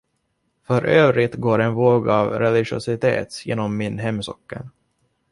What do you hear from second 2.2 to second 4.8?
religiositet genom min hemsocken.